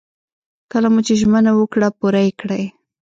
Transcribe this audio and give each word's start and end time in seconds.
کله 0.71 0.87
مو 0.93 1.01
ژمنه 1.19 1.51
وکړه 1.55 1.87
پوره 1.97 2.21
يې 2.25 2.31
کړئ. 2.39 2.63